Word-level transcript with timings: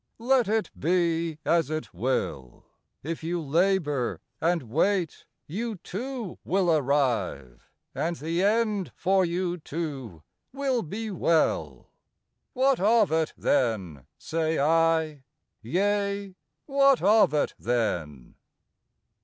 Let 0.17 0.47
it 0.47 0.71
be 0.75 1.37
as 1.45 1.69
it 1.69 1.93
will, 1.93 2.65
If 3.03 3.23
you 3.23 3.39
labor 3.39 4.19
and 4.41 4.63
wait, 4.63 5.27
You, 5.45 5.75
too, 5.75 6.39
will 6.43 6.71
arrive, 6.75 7.69
and 7.93 8.15
the 8.15 8.41
end 8.41 8.91
for 8.95 9.23
you, 9.23 9.59
too, 9.59 10.23
will 10.51 10.81
be 10.81 11.11
well. 11.11 11.91
What 12.53 12.79
of 12.79 13.11
it 13.11 13.31
then, 13.37 14.07
say 14.17 14.57
I! 14.57 15.21
yea, 15.61 16.33
what 16.65 17.03
of 17.03 17.31
it 17.35 17.53
then! 17.59 18.33